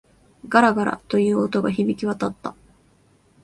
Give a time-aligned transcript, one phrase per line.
[0.49, 2.55] ガラガラ、という音が響き渡った。